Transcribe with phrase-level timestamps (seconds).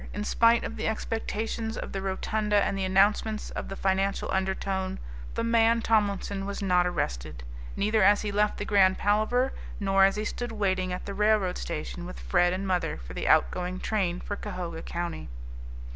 [0.15, 4.97] In spite of the expectations of the rotunda and the announcements of the Financial Undertone,
[5.35, 7.43] the "man Tomlinson" was not arrested,
[7.75, 11.59] neither as he left the Grand Palaver nor as he stood waiting at the railroad
[11.59, 15.29] station with Fred and mother for the outgoing train for Cahoga County.